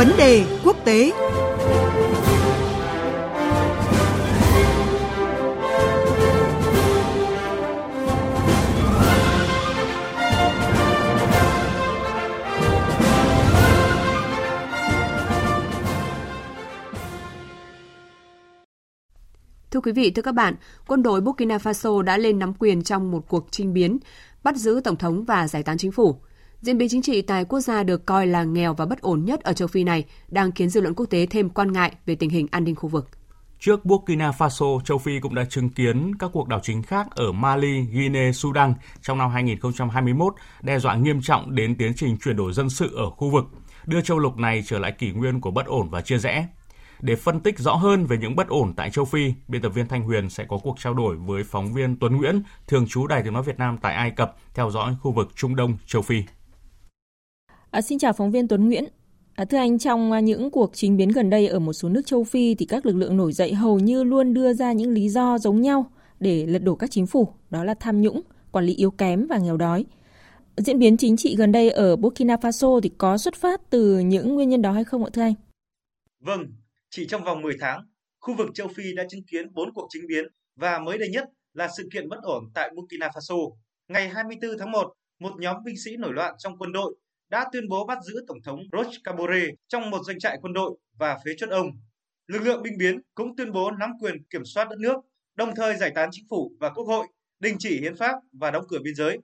Vấn 0.00 0.12
đề 0.18 0.44
quốc 0.64 0.76
tế 0.84 1.12
Thưa 19.70 19.80
quý 19.80 19.92
vị, 19.92 20.10
thưa 20.10 20.22
các 20.22 20.32
bạn, 20.32 20.54
quân 20.86 21.02
đội 21.02 21.20
Burkina 21.20 21.56
Faso 21.56 22.02
đã 22.02 22.18
lên 22.18 22.38
nắm 22.38 22.54
quyền 22.58 22.82
trong 22.82 23.10
một 23.10 23.28
cuộc 23.28 23.46
chinh 23.50 23.72
biến, 23.72 23.98
bắt 24.42 24.56
giữ 24.56 24.80
tổng 24.84 24.96
thống 24.96 25.24
và 25.24 25.48
giải 25.48 25.62
tán 25.62 25.78
chính 25.78 25.92
phủ. 25.92 26.20
Diễn 26.60 26.78
biến 26.78 26.88
chính 26.88 27.02
trị 27.02 27.22
tại 27.22 27.44
quốc 27.44 27.60
gia 27.60 27.82
được 27.82 28.06
coi 28.06 28.26
là 28.26 28.44
nghèo 28.44 28.74
và 28.74 28.86
bất 28.86 29.00
ổn 29.00 29.24
nhất 29.24 29.40
ở 29.40 29.52
châu 29.52 29.68
Phi 29.68 29.84
này 29.84 30.04
đang 30.28 30.52
khiến 30.52 30.68
dư 30.68 30.80
luận 30.80 30.94
quốc 30.94 31.06
tế 31.06 31.26
thêm 31.26 31.48
quan 31.48 31.72
ngại 31.72 31.92
về 32.06 32.14
tình 32.14 32.30
hình 32.30 32.46
an 32.50 32.64
ninh 32.64 32.74
khu 32.74 32.88
vực. 32.88 33.08
Trước 33.60 33.84
Burkina 33.84 34.30
Faso, 34.30 34.80
châu 34.80 34.98
Phi 34.98 35.20
cũng 35.20 35.34
đã 35.34 35.44
chứng 35.44 35.68
kiến 35.68 36.14
các 36.18 36.30
cuộc 36.32 36.48
đảo 36.48 36.60
chính 36.62 36.82
khác 36.82 37.06
ở 37.10 37.32
Mali, 37.32 37.80
Guinea, 37.80 38.32
Sudan 38.32 38.74
trong 39.02 39.18
năm 39.18 39.30
2021, 39.30 40.34
đe 40.62 40.78
dọa 40.78 40.94
nghiêm 40.94 41.22
trọng 41.22 41.54
đến 41.54 41.74
tiến 41.74 41.92
trình 41.96 42.16
chuyển 42.16 42.36
đổi 42.36 42.52
dân 42.52 42.70
sự 42.70 42.96
ở 42.96 43.10
khu 43.10 43.30
vực, 43.30 43.44
đưa 43.86 44.00
châu 44.00 44.18
lục 44.18 44.36
này 44.36 44.62
trở 44.66 44.78
lại 44.78 44.92
kỷ 44.92 45.12
nguyên 45.12 45.40
của 45.40 45.50
bất 45.50 45.66
ổn 45.66 45.88
và 45.90 46.00
chia 46.00 46.18
rẽ. 46.18 46.46
Để 47.00 47.16
phân 47.16 47.40
tích 47.40 47.58
rõ 47.58 47.74
hơn 47.74 48.06
về 48.06 48.18
những 48.18 48.36
bất 48.36 48.48
ổn 48.48 48.74
tại 48.76 48.90
châu 48.90 49.04
Phi, 49.04 49.34
biên 49.48 49.62
tập 49.62 49.68
viên 49.68 49.88
Thanh 49.88 50.02
Huyền 50.02 50.30
sẽ 50.30 50.44
có 50.48 50.58
cuộc 50.62 50.76
trao 50.80 50.94
đổi 50.94 51.16
với 51.16 51.44
phóng 51.44 51.72
viên 51.72 51.98
Tuấn 51.98 52.16
Nguyễn, 52.16 52.42
thường 52.66 52.86
trú 52.88 53.06
Đài 53.06 53.22
Tiếng 53.22 53.32
Nói 53.32 53.42
Việt 53.42 53.58
Nam 53.58 53.78
tại 53.82 53.94
Ai 53.94 54.10
Cập, 54.10 54.36
theo 54.54 54.70
dõi 54.70 54.96
khu 55.00 55.12
vực 55.12 55.28
Trung 55.36 55.56
Đông, 55.56 55.78
châu 55.86 56.02
Phi. 56.02 56.22
À, 57.70 57.82
xin 57.82 57.98
chào 57.98 58.12
phóng 58.12 58.30
viên 58.30 58.48
Tuấn 58.48 58.66
Nguyễn. 58.66 58.84
À, 59.34 59.44
thưa 59.44 59.58
anh, 59.58 59.78
trong 59.78 60.12
à, 60.12 60.20
những 60.20 60.50
cuộc 60.50 60.70
chính 60.74 60.96
biến 60.96 61.08
gần 61.08 61.30
đây 61.30 61.46
ở 61.46 61.58
một 61.58 61.72
số 61.72 61.88
nước 61.88 62.02
châu 62.06 62.24
Phi 62.24 62.54
thì 62.54 62.66
các 62.66 62.86
lực 62.86 62.96
lượng 62.96 63.16
nổi 63.16 63.32
dậy 63.32 63.54
hầu 63.54 63.78
như 63.78 64.04
luôn 64.04 64.34
đưa 64.34 64.52
ra 64.52 64.72
những 64.72 64.90
lý 64.90 65.08
do 65.08 65.38
giống 65.38 65.60
nhau 65.60 65.92
để 66.20 66.46
lật 66.46 66.58
đổ 66.58 66.74
các 66.74 66.90
chính 66.90 67.06
phủ, 67.06 67.34
đó 67.50 67.64
là 67.64 67.74
tham 67.74 68.00
nhũng, 68.00 68.20
quản 68.52 68.64
lý 68.64 68.74
yếu 68.74 68.90
kém 68.90 69.26
và 69.26 69.38
nghèo 69.38 69.56
đói. 69.56 69.84
Diễn 70.56 70.78
biến 70.78 70.96
chính 70.96 71.16
trị 71.16 71.36
gần 71.36 71.52
đây 71.52 71.70
ở 71.70 71.96
Burkina 71.96 72.36
Faso 72.36 72.80
thì 72.80 72.90
có 72.98 73.18
xuất 73.18 73.34
phát 73.34 73.60
từ 73.70 73.98
những 73.98 74.34
nguyên 74.34 74.48
nhân 74.48 74.62
đó 74.62 74.72
hay 74.72 74.84
không 74.84 75.04
ạ 75.04 75.10
thưa 75.12 75.22
anh? 75.22 75.34
Vâng, 76.20 76.40
chỉ 76.90 77.06
trong 77.06 77.24
vòng 77.24 77.42
10 77.42 77.56
tháng, 77.60 77.86
khu 78.20 78.34
vực 78.34 78.48
châu 78.54 78.68
Phi 78.68 78.94
đã 78.96 79.04
chứng 79.10 79.24
kiến 79.30 79.54
4 79.54 79.74
cuộc 79.74 79.86
chính 79.90 80.06
biến 80.08 80.24
và 80.56 80.78
mới 80.78 80.98
đây 80.98 81.08
nhất 81.08 81.24
là 81.52 81.68
sự 81.76 81.88
kiện 81.92 82.08
bất 82.08 82.18
ổn 82.22 82.44
tại 82.54 82.70
Burkina 82.76 83.08
Faso. 83.08 83.52
Ngày 83.88 84.08
24 84.08 84.50
tháng 84.58 84.70
1, 84.70 84.92
một 85.18 85.32
nhóm 85.38 85.56
binh 85.64 85.76
sĩ 85.84 85.96
nổi 85.96 86.12
loạn 86.12 86.34
trong 86.38 86.58
quân 86.58 86.72
đội 86.72 86.94
đã 87.30 87.46
tuyên 87.52 87.68
bố 87.68 87.86
bắt 87.86 87.98
giữ 88.02 88.24
Tổng 88.26 88.42
thống 88.44 88.60
Roch 88.72 88.92
Kabore 89.04 89.46
trong 89.68 89.90
một 89.90 90.04
doanh 90.04 90.18
trại 90.18 90.38
quân 90.42 90.52
đội 90.52 90.76
và 90.98 91.18
phế 91.24 91.32
chốt 91.36 91.50
ông. 91.50 91.70
Lực 92.26 92.42
lượng 92.42 92.62
binh 92.62 92.78
biến 92.78 93.00
cũng 93.14 93.36
tuyên 93.36 93.52
bố 93.52 93.70
nắm 93.70 93.90
quyền 94.00 94.24
kiểm 94.30 94.44
soát 94.44 94.68
đất 94.70 94.78
nước, 94.78 94.96
đồng 95.34 95.54
thời 95.54 95.76
giải 95.76 95.92
tán 95.94 96.08
chính 96.12 96.24
phủ 96.30 96.52
và 96.60 96.70
quốc 96.70 96.84
hội, 96.84 97.06
đình 97.38 97.56
chỉ 97.58 97.80
hiến 97.80 97.96
pháp 97.96 98.14
và 98.32 98.50
đóng 98.50 98.64
cửa 98.68 98.78
biên 98.84 98.94
giới. 98.94 99.18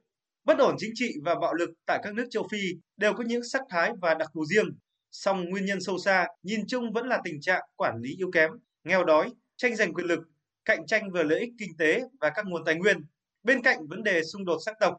Bất 0.44 0.58
ổn 0.58 0.74
chính 0.78 0.90
trị 0.94 1.14
và 1.24 1.34
bạo 1.34 1.54
lực 1.54 1.70
tại 1.86 2.00
các 2.02 2.14
nước 2.14 2.26
châu 2.30 2.48
Phi 2.50 2.58
đều 2.96 3.12
có 3.12 3.24
những 3.24 3.44
sắc 3.44 3.62
thái 3.68 3.92
và 4.00 4.14
đặc 4.14 4.28
thù 4.34 4.44
riêng, 4.44 4.66
song 5.10 5.44
nguyên 5.44 5.64
nhân 5.64 5.80
sâu 5.80 5.98
xa 5.98 6.26
nhìn 6.42 6.66
chung 6.66 6.92
vẫn 6.92 7.08
là 7.08 7.20
tình 7.24 7.40
trạng 7.40 7.62
quản 7.76 8.00
lý 8.00 8.16
yếu 8.16 8.30
kém, 8.32 8.50
nghèo 8.84 9.04
đói, 9.04 9.30
tranh 9.56 9.76
giành 9.76 9.94
quyền 9.94 10.06
lực, 10.06 10.20
cạnh 10.64 10.86
tranh 10.86 11.10
về 11.10 11.24
lợi 11.24 11.40
ích 11.40 11.50
kinh 11.58 11.76
tế 11.78 12.02
và 12.20 12.30
các 12.34 12.46
nguồn 12.46 12.64
tài 12.64 12.74
nguyên. 12.74 13.04
Bên 13.42 13.62
cạnh 13.62 13.86
vấn 13.86 14.02
đề 14.02 14.24
xung 14.24 14.44
đột 14.44 14.58
sắc 14.66 14.76
tộc, 14.80 14.96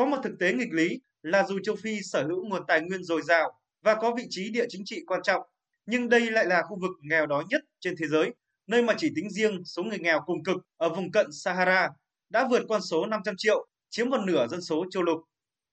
có 0.00 0.06
một 0.06 0.16
thực 0.24 0.38
tế 0.38 0.52
nghịch 0.52 0.72
lý 0.72 1.00
là 1.22 1.44
dù 1.44 1.58
châu 1.62 1.76
Phi 1.76 2.00
sở 2.02 2.26
hữu 2.26 2.44
nguồn 2.44 2.66
tài 2.66 2.80
nguyên 2.80 3.04
dồi 3.04 3.22
dào 3.22 3.52
và 3.82 3.94
có 3.94 4.14
vị 4.16 4.26
trí 4.30 4.50
địa 4.50 4.64
chính 4.68 4.82
trị 4.84 5.02
quan 5.06 5.22
trọng, 5.22 5.42
nhưng 5.86 6.08
đây 6.08 6.30
lại 6.30 6.46
là 6.46 6.62
khu 6.62 6.78
vực 6.80 6.90
nghèo 7.02 7.26
đói 7.26 7.44
nhất 7.50 7.64
trên 7.80 7.94
thế 7.98 8.06
giới, 8.06 8.30
nơi 8.66 8.82
mà 8.82 8.94
chỉ 8.98 9.12
tính 9.16 9.30
riêng 9.30 9.64
số 9.64 9.82
người 9.82 9.98
nghèo 9.98 10.20
cùng 10.26 10.44
cực 10.44 10.56
ở 10.76 10.88
vùng 10.88 11.10
cận 11.12 11.26
Sahara 11.32 11.88
đã 12.30 12.48
vượt 12.50 12.62
con 12.68 12.82
số 12.82 13.06
500 13.06 13.34
triệu, 13.38 13.66
chiếm 13.90 14.10
một 14.10 14.20
nửa 14.26 14.46
dân 14.46 14.60
số 14.60 14.84
châu 14.90 15.02
lục. 15.02 15.18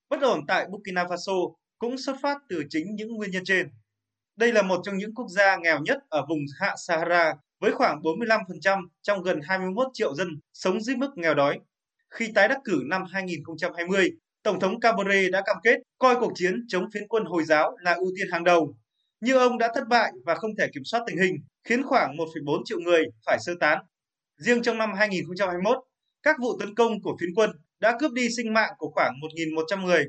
Bất 0.08 0.20
ổn 0.22 0.46
tại 0.48 0.66
Burkina 0.70 1.04
Faso 1.04 1.54
cũng 1.78 1.98
xuất 1.98 2.16
phát 2.22 2.38
từ 2.48 2.62
chính 2.70 2.94
những 2.94 3.14
nguyên 3.14 3.30
nhân 3.30 3.44
trên. 3.44 3.68
Đây 4.36 4.52
là 4.52 4.62
một 4.62 4.80
trong 4.84 4.96
những 4.98 5.14
quốc 5.14 5.28
gia 5.28 5.56
nghèo 5.56 5.80
nhất 5.80 5.98
ở 6.08 6.26
vùng 6.28 6.40
hạ 6.60 6.74
Sahara 6.86 7.34
với 7.60 7.72
khoảng 7.72 8.00
45% 8.02 8.86
trong 9.02 9.22
gần 9.22 9.40
21 9.42 9.86
triệu 9.92 10.14
dân 10.14 10.28
sống 10.52 10.80
dưới 10.80 10.96
mức 10.96 11.10
nghèo 11.16 11.34
đói. 11.34 11.60
Khi 12.10 12.32
tái 12.34 12.48
đắc 12.48 12.58
cử 12.64 12.82
năm 12.86 13.02
2020, 13.12 14.10
Tổng 14.42 14.60
thống 14.60 14.80
Kabore 14.80 15.28
đã 15.28 15.42
cam 15.46 15.56
kết 15.64 15.76
coi 15.98 16.16
cuộc 16.20 16.32
chiến 16.34 16.64
chống 16.68 16.84
phiến 16.94 17.08
quân 17.08 17.24
Hồi 17.24 17.44
giáo 17.44 17.76
là 17.80 17.94
ưu 17.94 18.08
tiên 18.16 18.26
hàng 18.32 18.44
đầu. 18.44 18.74
Nhưng 19.20 19.38
ông 19.38 19.58
đã 19.58 19.72
thất 19.74 19.88
bại 19.88 20.12
và 20.24 20.34
không 20.34 20.50
thể 20.58 20.66
kiểm 20.74 20.84
soát 20.84 21.00
tình 21.06 21.18
hình, 21.18 21.36
khiến 21.64 21.82
khoảng 21.82 22.16
1,4 22.16 22.62
triệu 22.64 22.78
người 22.80 23.04
phải 23.26 23.38
sơ 23.40 23.52
tán. 23.60 23.78
Riêng 24.36 24.62
trong 24.62 24.78
năm 24.78 24.94
2021, 24.94 25.78
các 26.22 26.36
vụ 26.40 26.58
tấn 26.60 26.74
công 26.74 27.02
của 27.02 27.16
phiến 27.20 27.34
quân 27.34 27.50
đã 27.80 27.96
cướp 27.98 28.12
đi 28.12 28.28
sinh 28.36 28.52
mạng 28.52 28.72
của 28.78 28.90
khoảng 28.94 29.14
1.100 29.20 29.84
người. 29.84 30.04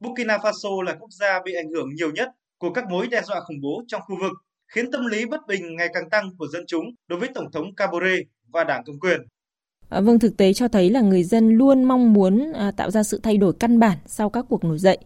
Burkina 0.00 0.36
Faso 0.36 0.82
là 0.82 0.94
quốc 1.00 1.10
gia 1.10 1.42
bị 1.44 1.54
ảnh 1.54 1.70
hưởng 1.70 1.88
nhiều 1.94 2.10
nhất 2.10 2.28
của 2.58 2.72
các 2.72 2.84
mối 2.90 3.06
đe 3.06 3.22
dọa 3.22 3.40
khủng 3.40 3.60
bố 3.62 3.82
trong 3.86 4.02
khu 4.02 4.16
vực, 4.20 4.32
khiến 4.74 4.90
tâm 4.90 5.06
lý 5.06 5.26
bất 5.26 5.40
bình 5.48 5.76
ngày 5.76 5.88
càng 5.94 6.10
tăng 6.10 6.30
của 6.38 6.46
dân 6.46 6.64
chúng 6.66 6.84
đối 7.06 7.18
với 7.18 7.28
Tổng 7.34 7.52
thống 7.52 7.74
Kabore 7.74 8.16
và 8.52 8.64
đảng 8.64 8.82
cầm 8.86 9.00
quyền. 9.00 9.20
À, 9.88 10.00
vâng, 10.00 10.18
thực 10.18 10.36
tế 10.36 10.52
cho 10.52 10.68
thấy 10.68 10.90
là 10.90 11.00
người 11.00 11.22
dân 11.22 11.50
luôn 11.50 11.84
mong 11.84 12.12
muốn 12.12 12.52
à, 12.52 12.70
tạo 12.70 12.90
ra 12.90 13.02
sự 13.02 13.20
thay 13.22 13.36
đổi 13.36 13.52
căn 13.60 13.78
bản 13.78 13.98
sau 14.06 14.30
các 14.30 14.44
cuộc 14.48 14.64
nổi 14.64 14.78
dậy. 14.78 14.98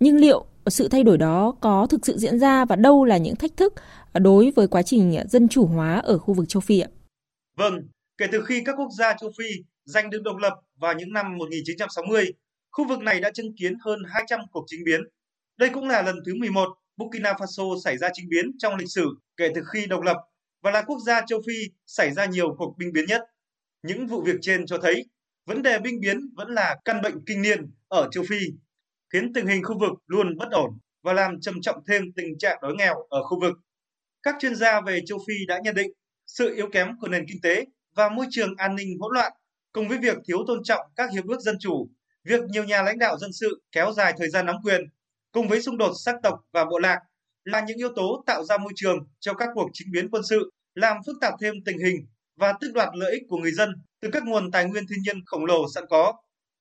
Nhưng 0.00 0.16
liệu 0.16 0.44
sự 0.66 0.88
thay 0.88 1.02
đổi 1.02 1.18
đó 1.18 1.56
có 1.60 1.86
thực 1.86 2.06
sự 2.06 2.18
diễn 2.18 2.38
ra 2.38 2.64
và 2.64 2.76
đâu 2.76 3.04
là 3.04 3.16
những 3.16 3.36
thách 3.36 3.56
thức 3.56 3.74
à, 4.12 4.18
đối 4.18 4.52
với 4.56 4.68
quá 4.68 4.82
trình 4.82 5.16
à, 5.16 5.24
dân 5.28 5.48
chủ 5.48 5.66
hóa 5.66 5.98
ở 5.98 6.18
khu 6.18 6.34
vực 6.34 6.48
châu 6.48 6.60
Phi 6.60 6.80
ạ? 6.80 6.88
Vâng, 7.56 7.88
kể 8.18 8.26
từ 8.32 8.44
khi 8.44 8.62
các 8.64 8.74
quốc 8.78 8.88
gia 8.98 9.14
châu 9.20 9.30
Phi 9.38 9.44
giành 9.84 10.10
được 10.10 10.22
độc 10.22 10.36
lập 10.36 10.52
vào 10.78 10.94
những 10.94 11.12
năm 11.12 11.38
1960, 11.38 12.32
khu 12.70 12.88
vực 12.88 13.00
này 13.00 13.20
đã 13.20 13.30
chứng 13.30 13.56
kiến 13.56 13.74
hơn 13.84 13.98
200 14.08 14.40
cuộc 14.52 14.64
chính 14.66 14.84
biến. 14.84 15.00
Đây 15.56 15.68
cũng 15.68 15.88
là 15.88 16.02
lần 16.02 16.16
thứ 16.26 16.34
11 16.34 16.68
Burkina 16.96 17.32
Faso 17.32 17.80
xảy 17.84 17.98
ra 17.98 18.08
chính 18.12 18.28
biến 18.28 18.50
trong 18.58 18.76
lịch 18.76 18.90
sử 18.90 19.06
kể 19.36 19.48
từ 19.54 19.62
khi 19.72 19.86
độc 19.86 20.02
lập 20.02 20.16
và 20.62 20.70
là 20.70 20.82
quốc 20.82 20.98
gia 21.06 21.20
châu 21.26 21.40
Phi 21.46 21.54
xảy 21.86 22.12
ra 22.12 22.26
nhiều 22.26 22.54
cuộc 22.58 22.74
binh 22.78 22.92
biến 22.92 23.04
nhất. 23.06 23.22
Những 23.82 24.06
vụ 24.06 24.22
việc 24.22 24.36
trên 24.40 24.66
cho 24.66 24.78
thấy 24.78 25.04
vấn 25.46 25.62
đề 25.62 25.78
binh 25.78 26.00
biến 26.00 26.20
vẫn 26.36 26.48
là 26.48 26.76
căn 26.84 27.02
bệnh 27.02 27.24
kinh 27.26 27.42
niên 27.42 27.70
ở 27.88 28.08
châu 28.10 28.24
Phi, 28.28 28.38
khiến 29.12 29.32
tình 29.32 29.46
hình 29.46 29.62
khu 29.64 29.78
vực 29.78 29.90
luôn 30.06 30.36
bất 30.36 30.48
ổn 30.50 30.78
và 31.02 31.12
làm 31.12 31.40
trầm 31.40 31.60
trọng 31.60 31.84
thêm 31.88 32.02
tình 32.16 32.38
trạng 32.38 32.58
đói 32.62 32.74
nghèo 32.78 32.94
ở 33.08 33.22
khu 33.22 33.40
vực. 33.40 33.58
Các 34.22 34.34
chuyên 34.40 34.54
gia 34.54 34.80
về 34.80 35.00
châu 35.06 35.18
Phi 35.28 35.46
đã 35.46 35.60
nhận 35.64 35.74
định 35.74 35.90
sự 36.26 36.54
yếu 36.54 36.68
kém 36.72 36.98
của 37.00 37.08
nền 37.08 37.24
kinh 37.28 37.40
tế 37.42 37.64
và 37.94 38.08
môi 38.08 38.26
trường 38.30 38.54
an 38.56 38.76
ninh 38.76 38.98
hỗn 39.00 39.14
loạn 39.14 39.32
cùng 39.72 39.88
với 39.88 39.98
việc 39.98 40.18
thiếu 40.28 40.38
tôn 40.46 40.62
trọng 40.64 40.86
các 40.96 41.10
hiệp 41.12 41.24
ước 41.26 41.40
dân 41.40 41.56
chủ, 41.60 41.88
việc 42.24 42.40
nhiều 42.44 42.64
nhà 42.64 42.82
lãnh 42.82 42.98
đạo 42.98 43.18
dân 43.18 43.32
sự 43.32 43.62
kéo 43.72 43.92
dài 43.92 44.14
thời 44.18 44.28
gian 44.28 44.46
nắm 44.46 44.56
quyền 44.64 44.80
cùng 45.32 45.48
với 45.48 45.62
xung 45.62 45.78
đột 45.78 45.92
sắc 46.04 46.14
tộc 46.22 46.40
và 46.52 46.64
bộ 46.64 46.78
lạc 46.78 47.00
là 47.44 47.60
những 47.60 47.78
yếu 47.78 47.88
tố 47.96 48.22
tạo 48.26 48.44
ra 48.44 48.58
môi 48.58 48.72
trường 48.76 48.98
cho 49.20 49.34
các 49.34 49.48
cuộc 49.54 49.70
chính 49.72 49.88
biến 49.92 50.10
quân 50.10 50.22
sự, 50.28 50.50
làm 50.74 50.96
phức 51.06 51.16
tạp 51.20 51.34
thêm 51.40 51.54
tình 51.64 51.78
hình 51.78 52.06
và 52.42 52.54
tước 52.60 52.72
đoạt 52.72 52.88
lợi 52.94 53.12
ích 53.12 53.22
của 53.28 53.36
người 53.36 53.52
dân 53.52 53.70
từ 54.00 54.08
các 54.12 54.22
nguồn 54.24 54.50
tài 54.50 54.64
nguyên 54.64 54.84
thiên 54.90 55.02
nhiên 55.02 55.24
khổng 55.26 55.44
lồ 55.44 55.66
sẵn 55.74 55.84
có. 55.90 56.14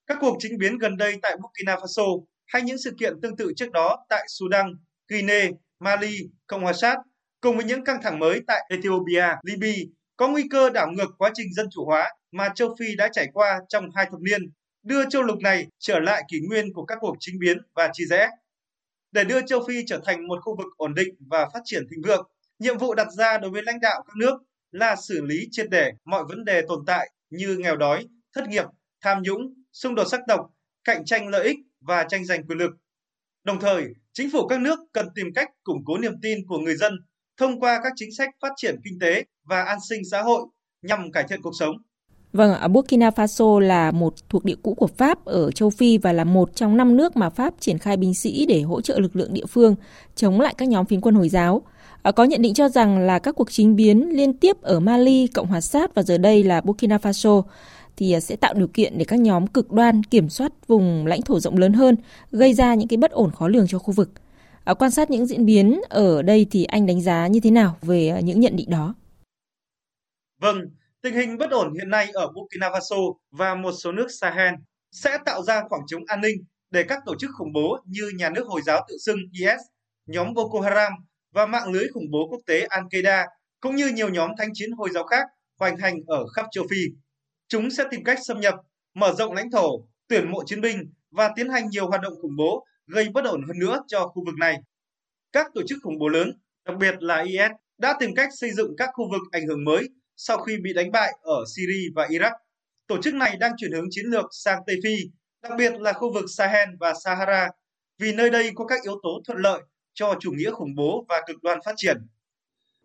Các 0.08 0.18
cuộc 0.22 0.38
chính 0.40 0.58
biến 0.58 0.78
gần 0.78 0.98
đây 0.98 1.16
tại 1.22 1.38
Burkina 1.42 1.76
Faso 1.76 2.24
hay 2.48 2.62
những 2.62 2.78
sự 2.78 2.92
kiện 3.00 3.22
tương 3.22 3.36
tự 3.36 3.54
trước 3.56 3.72
đó 3.72 4.06
tại 4.10 4.26
Sudan, 4.28 4.74
Guinea, 5.08 5.48
Mali, 5.80 6.18
Cộng 6.48 6.62
hòa 6.62 6.74
Sát 6.74 6.98
cùng 7.42 7.56
với 7.56 7.66
những 7.66 7.84
căng 7.84 8.02
thẳng 8.04 8.20
mới 8.20 8.42
tại 8.48 8.70
Ethiopia, 8.70 9.26
Libya 9.44 9.84
có 10.18 10.28
nguy 10.28 10.44
cơ 10.52 10.70
đảo 10.70 10.88
ngược 10.92 11.12
quá 11.18 11.32
trình 11.34 11.54
dân 11.54 11.68
chủ 11.72 11.86
hóa 11.86 12.10
mà 12.32 12.50
châu 12.56 12.76
Phi 12.80 12.96
đã 12.96 13.10
trải 13.12 13.28
qua 13.34 13.60
trong 13.70 13.90
hai 13.96 14.06
thập 14.12 14.20
niên, 14.20 14.42
đưa 14.84 15.10
châu 15.10 15.22
lục 15.24 15.40
này 15.40 15.68
trở 15.80 16.00
lại 16.00 16.24
kỷ 16.32 16.40
nguyên 16.48 16.74
của 16.74 16.86
các 16.86 16.98
cuộc 17.02 17.16
chính 17.20 17.40
biến 17.40 17.58
và 17.76 17.90
chia 17.94 18.06
rẽ. 18.06 18.30
Để 19.12 19.24
đưa 19.24 19.42
châu 19.42 19.64
Phi 19.68 19.84
trở 19.88 20.02
thành 20.06 20.28
một 20.28 20.40
khu 20.42 20.58
vực 20.58 20.68
ổn 20.78 20.94
định 20.94 21.16
và 21.20 21.50
phát 21.54 21.60
triển 21.66 21.84
thịnh 21.92 22.02
vượng, 22.08 22.28
nhiệm 22.60 22.78
vụ 22.78 22.94
đặt 22.94 23.08
ra 23.18 23.38
đối 23.38 23.52
với 23.52 23.64
lãnh 23.64 23.80
đạo 23.80 24.04
các 24.08 24.16
nước 24.18 24.38
là 24.72 24.96
xử 24.96 25.22
lý 25.26 25.48
triệt 25.52 25.68
để 25.70 25.92
mọi 26.06 26.24
vấn 26.30 26.46
đề 26.46 26.62
tồn 26.68 26.80
tại 26.88 27.10
như 27.30 27.58
nghèo 27.58 27.78
đói, 27.78 28.06
thất 28.36 28.50
nghiệp, 28.50 28.66
tham 29.02 29.22
nhũng, 29.24 29.54
xung 29.74 29.96
đột 29.96 30.06
sắc 30.06 30.22
tộc, 30.28 30.50
cạnh 30.84 31.06
tranh 31.06 31.28
lợi 31.28 31.44
ích 31.44 31.58
và 31.82 32.04
tranh 32.04 32.26
giành 32.26 32.48
quyền 32.48 32.58
lực. 32.58 32.72
Đồng 33.44 33.60
thời, 33.60 33.86
chính 34.14 34.32
phủ 34.32 34.48
các 34.48 34.60
nước 34.60 34.80
cần 34.94 35.08
tìm 35.16 35.28
cách 35.36 35.50
củng 35.64 35.86
cố 35.86 35.98
niềm 35.98 36.14
tin 36.22 36.48
của 36.48 36.58
người 36.58 36.76
dân 36.76 36.94
thông 37.38 37.60
qua 37.60 37.80
các 37.84 37.94
chính 37.96 38.10
sách 38.18 38.30
phát 38.42 38.52
triển 38.56 38.76
kinh 38.84 39.00
tế 39.00 39.24
và 39.44 39.64
an 39.64 39.78
sinh 39.90 40.02
xã 40.12 40.22
hội 40.22 40.42
nhằm 40.82 41.12
cải 41.12 41.24
thiện 41.30 41.42
cuộc 41.42 41.54
sống. 41.60 41.76
Vâng, 42.34 42.54
ở 42.54 42.68
Burkina 42.68 43.10
Faso 43.10 43.60
là 43.60 43.92
một 43.92 44.14
thuộc 44.30 44.46
địa 44.46 44.56
cũ 44.64 44.74
của 44.74 44.88
Pháp 44.88 45.26
ở 45.26 45.52
châu 45.52 45.70
Phi 45.70 45.98
và 45.98 46.14
là 46.14 46.24
một 46.24 46.56
trong 46.56 46.78
năm 46.78 46.98
nước 46.98 47.18
mà 47.18 47.30
Pháp 47.30 47.54
triển 47.60 47.78
khai 47.78 47.98
binh 47.98 48.14
sĩ 48.14 48.46
để 48.46 48.62
hỗ 48.62 48.82
trợ 48.82 49.00
lực 49.00 49.16
lượng 49.16 49.34
địa 49.34 49.46
phương 49.46 49.76
chống 50.16 50.42
lại 50.42 50.54
các 50.58 50.68
nhóm 50.68 50.86
phiến 50.86 51.02
quân 51.02 51.16
Hồi 51.16 51.30
giáo. 51.30 51.62
Ờ, 52.02 52.12
có 52.12 52.24
nhận 52.24 52.42
định 52.42 52.54
cho 52.54 52.70
rằng 52.70 53.00
là 53.00 53.20
các 53.20 53.36
cuộc 53.36 53.52
chính 53.52 53.76
biến 53.76 54.10
liên 54.10 54.34
tiếp 54.34 54.62
ở 54.62 54.80
Mali, 54.80 55.28
Cộng 55.28 55.48
hòa 55.48 55.62
Sát 55.62 55.96
và 55.96 56.04
giờ 56.04 56.18
đây 56.18 56.44
là 56.44 56.62
Burkina 56.62 56.98
Faso 56.98 57.44
thì 57.98 58.12
ờ, 58.12 58.20
sẽ 58.20 58.36
tạo 58.36 58.54
điều 58.54 58.68
kiện 58.68 58.98
để 58.98 59.06
các 59.06 59.20
nhóm 59.20 59.48
cực 59.48 59.72
đoan 59.72 60.04
kiểm 60.04 60.30
soát 60.30 60.52
vùng 60.68 61.06
lãnh 61.06 61.22
thổ 61.22 61.40
rộng 61.40 61.58
lớn 61.58 61.74
hơn, 61.74 61.96
gây 62.32 62.54
ra 62.54 62.74
những 62.74 62.88
cái 62.88 62.98
bất 62.98 63.12
ổn 63.12 63.32
khó 63.32 63.48
lường 63.48 63.68
cho 63.68 63.80
khu 63.80 63.94
vực. 63.94 64.12
À, 64.64 64.74
quan 64.74 64.92
sát 64.92 65.12
những 65.12 65.26
diễn 65.26 65.46
biến 65.46 65.82
ở 65.90 66.22
đây 66.22 66.48
thì 66.52 66.64
anh 66.64 66.86
đánh 66.86 67.02
giá 67.02 67.28
như 67.28 67.40
thế 67.40 67.52
nào 67.52 67.78
về 67.82 68.22
những 68.24 68.40
nhận 68.40 68.56
định 68.56 68.70
đó? 68.70 68.96
Vâng, 70.42 70.58
tình 71.02 71.14
hình 71.14 71.38
bất 71.38 71.52
ổn 71.52 71.74
hiện 71.74 71.90
nay 71.90 72.12
ở 72.14 72.32
Burkina 72.36 72.70
Faso 72.70 73.14
và 73.32 73.56
một 73.56 73.72
số 73.72 73.92
nước 73.92 74.08
Sahel 74.20 74.54
sẽ 74.92 75.18
tạo 75.26 75.44
ra 75.44 75.62
khoảng 75.70 75.82
trống 75.88 76.04
an 76.08 76.22
ninh 76.22 76.36
để 76.72 76.84
các 76.84 77.00
tổ 77.06 77.16
chức 77.20 77.30
khủng 77.34 77.54
bố 77.54 77.78
như 77.86 78.12
nhà 78.18 78.30
nước 78.30 78.48
Hồi 78.48 78.62
giáo 78.66 78.86
tự 78.90 78.98
xưng 79.06 79.18
IS, 79.32 79.62
nhóm 80.06 80.34
Boko 80.34 80.62
Haram 80.62 80.94
và 81.32 81.46
mạng 81.46 81.72
lưới 81.72 81.88
khủng 81.94 82.12
bố 82.12 82.28
quốc 82.30 82.40
tế 82.46 82.68
Al-Qaeda 82.68 83.28
cũng 83.60 83.76
như 83.76 83.88
nhiều 83.88 84.10
nhóm 84.10 84.32
thanh 84.38 84.50
chiến 84.54 84.72
Hồi 84.72 84.90
giáo 84.94 85.04
khác 85.04 85.28
hoành 85.60 85.78
hành 85.78 86.00
ở 86.08 86.28
khắp 86.28 86.46
châu 86.52 86.66
Phi. 86.70 86.82
Chúng 87.48 87.72
sẽ 87.72 87.84
tìm 87.92 88.04
cách 88.04 88.20
xâm 88.26 88.40
nhập, 88.40 88.56
mở 88.94 89.14
rộng 89.18 89.34
lãnh 89.34 89.52
thổ, 89.52 89.88
tuyển 90.08 90.32
mộ 90.32 90.44
chiến 90.46 90.62
binh 90.62 90.94
và 91.12 91.32
tiến 91.36 91.50
hành 91.50 91.70
nhiều 91.70 91.88
hoạt 91.88 92.02
động 92.02 92.14
khủng 92.22 92.36
bố 92.38 92.66
gây 92.88 93.10
bất 93.10 93.26
ổn 93.26 93.44
hơn 93.48 93.60
nữa 93.60 93.84
cho 93.88 94.08
khu 94.08 94.26
vực 94.26 94.36
này. 94.36 94.58
Các 95.32 95.48
tổ 95.54 95.62
chức 95.68 95.80
khủng 95.84 96.00
bố 96.00 96.08
lớn, 96.08 96.32
đặc 96.66 96.78
biệt 96.78 96.96
là 97.00 97.24
IS, 97.24 97.52
đã 97.78 97.96
tìm 98.00 98.16
cách 98.16 98.30
xây 98.38 98.52
dựng 98.52 98.76
các 98.78 98.90
khu 98.94 99.12
vực 99.12 99.22
ảnh 99.32 99.48
hưởng 99.48 99.64
mới 99.64 99.90
sau 100.18 100.38
khi 100.38 100.58
bị 100.58 100.74
đánh 100.74 100.92
bại 100.92 101.12
ở 101.22 101.44
Syria 101.56 101.90
và 101.96 102.08
Iraq. 102.08 102.32
Tổ 102.88 103.02
chức 103.02 103.14
này 103.14 103.38
đang 103.40 103.52
chuyển 103.58 103.72
hướng 103.72 103.88
chiến 103.90 104.06
lược 104.06 104.26
sang 104.32 104.60
Tây 104.68 104.76
Phi, 104.84 104.96
đặc 105.42 105.52
biệt 105.58 105.74
là 105.80 105.94
khu 105.94 106.14
vực 106.14 106.26
Sahel 106.30 106.70
và 106.80 106.94
Sahara, 107.04 107.50
vì 107.98 108.14
nơi 108.14 108.30
đây 108.30 108.52
có 108.56 108.66
các 108.66 108.80
yếu 108.84 109.00
tố 109.04 109.22
thuận 109.26 109.38
lợi 109.38 109.62
cho 109.94 110.16
chủ 110.20 110.32
nghĩa 110.32 110.52
khủng 110.52 110.76
bố 110.76 111.06
và 111.10 111.22
cực 111.28 111.44
đoan 111.44 111.60
phát 111.66 111.74
triển. 111.78 111.98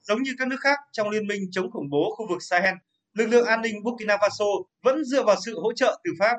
Giống 0.03 0.23
như 0.23 0.35
các 0.39 0.49
nước 0.49 0.61
khác 0.61 0.79
trong 0.93 1.09
liên 1.11 1.27
minh 1.27 1.43
chống 1.51 1.71
khủng 1.71 1.91
bố 1.91 2.15
khu 2.17 2.29
vực 2.29 2.43
Sahel, 2.43 2.75
lực 3.13 3.27
lượng 3.27 3.47
an 3.47 3.63
ninh 3.63 3.83
Burkina 3.83 4.17
Faso 4.17 4.63
vẫn 4.83 5.05
dựa 5.05 5.23
vào 5.23 5.37
sự 5.45 5.61
hỗ 5.61 5.73
trợ 5.73 6.01
từ 6.05 6.11
Pháp. 6.19 6.37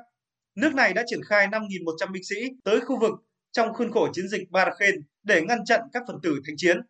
Nước 0.56 0.74
này 0.74 0.94
đã 0.94 1.04
triển 1.08 1.24
khai 1.24 1.48
5.100 1.48 2.12
binh 2.12 2.24
sĩ 2.24 2.36
tới 2.64 2.82
khu 2.82 3.00
vực 3.00 3.14
trong 3.52 3.74
khuôn 3.74 3.92
khổ 3.92 4.08
chiến 4.14 4.28
dịch 4.28 4.52
Barakhen 4.52 4.96
để 5.24 5.42
ngăn 5.42 5.66
chặn 5.66 5.82
các 5.94 6.04
phần 6.08 6.20
tử 6.24 6.40
thanh 6.48 6.58
chiến. 6.58 6.82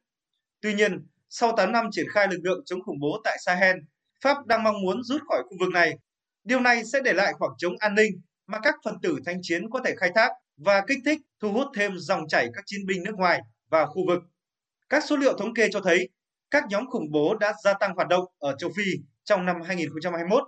Tuy 0.62 0.73
nhiên, 0.73 1.07
sau 1.30 1.53
8 1.57 1.71
năm 1.71 1.88
triển 1.91 2.06
khai 2.13 2.27
lực 2.27 2.39
lượng 2.44 2.62
chống 2.65 2.83
khủng 2.83 3.00
bố 3.00 3.21
tại 3.23 3.38
Sahel, 3.45 3.77
Pháp 4.21 4.45
đang 4.45 4.63
mong 4.63 4.81
muốn 4.81 5.03
rút 5.03 5.21
khỏi 5.27 5.44
khu 5.44 5.57
vực 5.59 5.69
này. 5.73 5.97
Điều 6.44 6.59
này 6.59 6.85
sẽ 6.85 7.00
để 7.03 7.13
lại 7.13 7.33
khoảng 7.33 7.51
trống 7.57 7.73
an 7.80 7.95
ninh 7.95 8.21
mà 8.47 8.59
các 8.63 8.75
phần 8.85 8.95
tử 9.01 9.19
thanh 9.25 9.39
chiến 9.41 9.69
có 9.69 9.81
thể 9.85 9.95
khai 9.97 10.12
thác 10.15 10.30
và 10.57 10.83
kích 10.88 11.00
thích 11.06 11.19
thu 11.39 11.51
hút 11.51 11.68
thêm 11.75 11.91
dòng 11.97 12.27
chảy 12.27 12.47
các 12.53 12.63
chiến 12.65 12.85
binh 12.85 13.03
nước 13.03 13.15
ngoài 13.15 13.41
và 13.69 13.85
khu 13.85 14.07
vực. 14.07 14.23
Các 14.89 15.03
số 15.07 15.17
liệu 15.17 15.37
thống 15.37 15.53
kê 15.53 15.69
cho 15.71 15.81
thấy 15.81 16.09
các 16.51 16.63
nhóm 16.69 16.89
khủng 16.89 17.11
bố 17.11 17.35
đã 17.35 17.53
gia 17.63 17.73
tăng 17.73 17.95
hoạt 17.95 18.07
động 18.07 18.25
ở 18.39 18.55
châu 18.57 18.69
Phi 18.77 18.83
trong 19.23 19.45
năm 19.45 19.55
2021, 19.65 20.43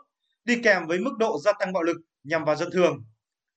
đi 0.46 0.62
kèm 0.64 0.88
với 0.88 1.00
mức 1.00 1.12
độ 1.20 1.40
gia 1.40 1.54
tăng 1.54 1.74
bạo 1.74 1.84
lực 1.84 1.98
nhằm 2.24 2.46
vào 2.46 2.56
dân 2.56 2.72
thường. 2.72 3.04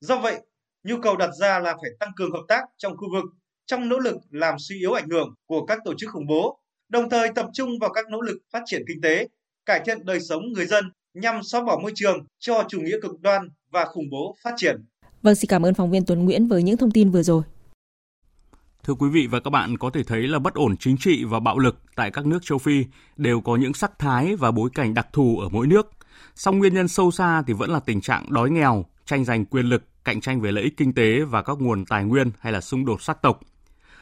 Do 0.00 0.18
vậy, 0.18 0.40
nhu 0.84 0.96
cầu 1.02 1.16
đặt 1.16 1.30
ra 1.40 1.58
là 1.58 1.72
phải 1.82 1.90
tăng 2.00 2.12
cường 2.16 2.32
hợp 2.32 2.44
tác 2.48 2.64
trong 2.78 2.96
khu 2.96 3.12
vực 3.12 3.24
trong 3.66 3.88
nỗ 3.88 3.98
lực 3.98 4.16
làm 4.30 4.58
suy 4.58 4.78
yếu 4.78 4.92
ảnh 4.92 5.08
hưởng 5.08 5.34
của 5.46 5.66
các 5.66 5.78
tổ 5.84 5.94
chức 5.98 6.10
khủng 6.10 6.26
bố, 6.26 6.58
đồng 6.88 7.10
thời 7.10 7.28
tập 7.34 7.46
trung 7.52 7.78
vào 7.80 7.92
các 7.92 8.08
nỗ 8.10 8.20
lực 8.20 8.38
phát 8.52 8.62
triển 8.66 8.82
kinh 8.88 9.00
tế, 9.00 9.28
cải 9.66 9.80
thiện 9.86 10.04
đời 10.04 10.20
sống 10.20 10.42
người 10.52 10.66
dân 10.66 10.92
nhằm 11.14 11.42
xóa 11.42 11.64
bỏ 11.64 11.78
môi 11.82 11.92
trường 11.94 12.26
cho 12.38 12.64
chủ 12.68 12.80
nghĩa 12.80 12.96
cực 13.02 13.20
đoan 13.20 13.48
và 13.70 13.84
khủng 13.84 14.10
bố 14.10 14.36
phát 14.42 14.54
triển. 14.56 14.84
Vâng, 15.22 15.34
xin 15.34 15.48
cảm 15.48 15.66
ơn 15.66 15.74
phóng 15.74 15.90
viên 15.90 16.04
Tuấn 16.06 16.24
Nguyễn 16.24 16.48
với 16.48 16.62
những 16.62 16.76
thông 16.76 16.90
tin 16.90 17.10
vừa 17.10 17.22
rồi. 17.22 17.42
Thưa 18.86 18.94
quý 18.94 19.08
vị 19.08 19.26
và 19.26 19.40
các 19.40 19.50
bạn, 19.50 19.78
có 19.78 19.90
thể 19.90 20.02
thấy 20.02 20.28
là 20.28 20.38
bất 20.38 20.54
ổn 20.54 20.76
chính 20.76 20.96
trị 20.96 21.24
và 21.24 21.40
bạo 21.40 21.58
lực 21.58 21.80
tại 21.94 22.10
các 22.10 22.26
nước 22.26 22.38
châu 22.42 22.58
Phi 22.58 22.84
đều 23.16 23.40
có 23.40 23.56
những 23.56 23.74
sắc 23.74 23.98
thái 23.98 24.36
và 24.36 24.50
bối 24.50 24.70
cảnh 24.74 24.94
đặc 24.94 25.06
thù 25.12 25.38
ở 25.38 25.48
mỗi 25.48 25.66
nước. 25.66 25.90
Song 26.34 26.58
nguyên 26.58 26.74
nhân 26.74 26.88
sâu 26.88 27.10
xa 27.10 27.42
thì 27.46 27.52
vẫn 27.52 27.70
là 27.70 27.80
tình 27.80 28.00
trạng 28.00 28.32
đói 28.32 28.50
nghèo, 28.50 28.84
tranh 29.06 29.24
giành 29.24 29.44
quyền 29.44 29.66
lực, 29.66 29.84
cạnh 30.04 30.20
tranh 30.20 30.40
về 30.40 30.52
lợi 30.52 30.64
ích 30.64 30.76
kinh 30.76 30.92
tế 30.92 31.20
và 31.20 31.42
các 31.42 31.56
nguồn 31.60 31.84
tài 31.84 32.04
nguyên 32.04 32.30
hay 32.40 32.52
là 32.52 32.60
xung 32.60 32.84
đột 32.84 33.02
sắc 33.02 33.22
tộc. 33.22 33.40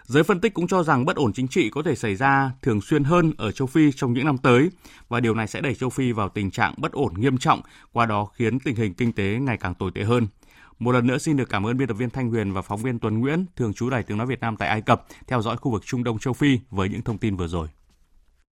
Giới 0.05 0.23
phân 0.23 0.41
tích 0.41 0.55
cũng 0.55 0.67
cho 0.67 0.83
rằng 0.83 1.05
bất 1.05 1.17
ổn 1.17 1.33
chính 1.33 1.49
trị 1.49 1.71
có 1.71 1.83
thể 1.83 1.95
xảy 1.95 2.17
ra 2.17 2.53
thường 2.63 2.81
xuyên 2.81 3.05
hơn 3.05 3.33
ở 3.39 3.53
châu 3.53 3.67
Phi 3.67 3.93
trong 3.93 4.13
những 4.13 4.25
năm 4.25 4.39
tới 4.39 4.71
và 5.09 5.21
điều 5.21 5.35
này 5.35 5.47
sẽ 5.47 5.61
đẩy 5.61 5.75
châu 5.75 5.91
Phi 5.91 6.13
vào 6.13 6.29
tình 6.29 6.51
trạng 6.51 6.75
bất 6.79 6.93
ổn 6.93 7.15
nghiêm 7.17 7.39
trọng, 7.39 7.61
qua 7.93 8.07
đó 8.07 8.29
khiến 8.35 8.61
tình 8.61 8.77
hình 8.77 8.95
kinh 8.95 9.13
tế 9.13 9.39
ngày 9.41 9.57
càng 9.57 9.75
tồi 9.75 9.91
tệ 9.95 10.03
hơn. 10.03 10.27
Một 10.81 10.93
lần 10.93 11.07
nữa 11.07 11.19
xin 11.19 11.37
được 11.37 11.49
cảm 11.49 11.67
ơn 11.67 11.77
biên 11.77 11.89
tập 11.89 11.95
viên 11.95 12.11
Thanh 12.11 12.31
Huyền 12.31 12.53
và 12.53 12.63
phóng 12.63 12.83
viên 12.83 12.99
Tuấn 12.99 13.21
Nguyễn, 13.21 13.47
thường 13.57 13.75
trú 13.75 13.91
Đài 13.91 14.03
Tiếng 14.03 14.19
Nói 14.19 14.27
Việt 14.27 14.41
Nam 14.41 14.57
tại 14.57 14.69
Ai 14.69 14.83
Cập, 14.83 15.07
theo 15.27 15.43
dõi 15.43 15.57
khu 15.57 15.71
vực 15.71 15.83
Trung 15.87 16.05
Đông 16.05 16.19
châu 16.19 16.33
Phi 16.33 16.59
với 16.71 16.89
những 16.89 17.03
thông 17.03 17.19
tin 17.19 17.37
vừa 17.37 17.47
rồi. 17.47 17.69